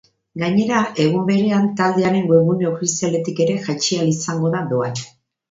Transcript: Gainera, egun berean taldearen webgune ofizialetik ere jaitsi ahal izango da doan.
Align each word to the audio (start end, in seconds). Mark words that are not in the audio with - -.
Gainera, 0.43 0.77
egun 1.03 1.27
berean 1.27 1.67
taldearen 1.81 2.25
webgune 2.31 2.69
ofizialetik 2.71 3.43
ere 3.47 3.59
jaitsi 3.69 4.01
ahal 4.01 4.11
izango 4.17 4.53
da 4.57 4.65
doan. 4.75 4.99